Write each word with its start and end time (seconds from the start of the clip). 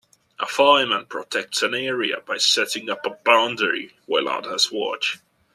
A 0.39 0.47
fireman 0.47 1.05
protects 1.05 1.61
an 1.61 1.75
area 1.75 2.21
by 2.21 2.37
setting 2.37 2.89
up 2.89 3.05
a 3.05 3.19
boundary 3.23 3.93
while 4.07 4.27
others 4.27 4.71
watch. 4.71 5.19